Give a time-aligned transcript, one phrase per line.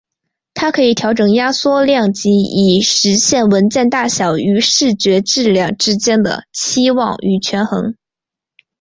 [0.55, 7.93] 它可以调整压缩量级以实现文件大小与视觉质量之间的期望与权衡。